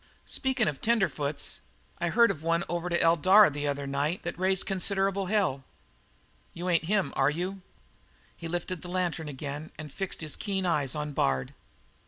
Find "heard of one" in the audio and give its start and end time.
2.09-2.63